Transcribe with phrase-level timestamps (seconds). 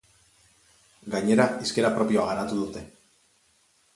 [1.15, 2.85] Gainera, hizkera propioa garatu dute.